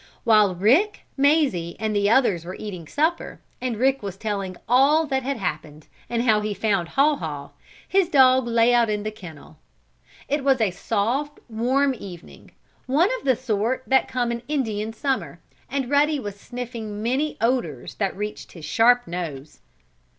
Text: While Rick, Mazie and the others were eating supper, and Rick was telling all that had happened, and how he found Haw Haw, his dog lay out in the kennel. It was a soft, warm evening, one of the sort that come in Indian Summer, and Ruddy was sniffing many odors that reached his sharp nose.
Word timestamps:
While 0.23 0.55
Rick, 0.55 1.01
Mazie 1.15 1.75
and 1.79 1.95
the 1.95 2.09
others 2.09 2.43
were 2.43 2.55
eating 2.55 2.87
supper, 2.87 3.39
and 3.61 3.77
Rick 3.77 4.01
was 4.01 4.17
telling 4.17 4.57
all 4.67 5.05
that 5.05 5.21
had 5.21 5.37
happened, 5.37 5.85
and 6.09 6.23
how 6.23 6.41
he 6.41 6.55
found 6.55 6.87
Haw 6.89 7.17
Haw, 7.17 7.51
his 7.87 8.09
dog 8.09 8.47
lay 8.47 8.73
out 8.73 8.89
in 8.89 9.03
the 9.03 9.11
kennel. 9.11 9.57
It 10.27 10.43
was 10.43 10.59
a 10.59 10.71
soft, 10.71 11.39
warm 11.47 11.93
evening, 11.99 12.49
one 12.87 13.09
of 13.19 13.25
the 13.25 13.35
sort 13.35 13.83
that 13.85 14.07
come 14.07 14.31
in 14.31 14.41
Indian 14.47 14.91
Summer, 14.91 15.39
and 15.69 15.87
Ruddy 15.87 16.19
was 16.19 16.35
sniffing 16.35 17.03
many 17.03 17.37
odors 17.39 17.93
that 17.99 18.17
reached 18.17 18.53
his 18.53 18.65
sharp 18.65 19.05
nose. 19.05 19.59